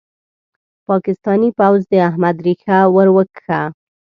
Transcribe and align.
پاکستاني 0.87 1.49
پوځ 1.59 1.79
د 1.91 1.93
احمد 2.09 2.35
ريښه 2.45 2.77
ور 2.95 3.07
وکښه. 3.15 3.61